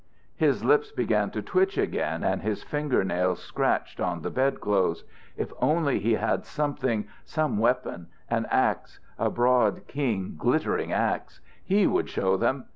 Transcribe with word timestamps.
His 0.35 0.65
lips 0.65 0.91
began 0.91 1.29
to 1.29 1.43
twitch 1.43 1.77
again 1.77 2.23
and 2.23 2.41
his 2.41 2.63
finger 2.63 3.03
nails 3.03 3.39
scratched 3.39 3.99
on 4.01 4.23
the 4.23 4.31
bedclothes. 4.31 5.03
If 5.37 5.53
only 5.61 5.99
he 5.99 6.13
had 6.13 6.43
something, 6.43 7.05
some 7.23 7.59
weapon, 7.59 8.07
an 8.27 8.47
axe, 8.49 8.99
a 9.19 9.29
broad, 9.29 9.85
keen, 9.87 10.37
glittering 10.39 10.91
axe! 10.91 11.39
He 11.63 11.85
would 11.85 12.09
show 12.09 12.35
them! 12.35 12.65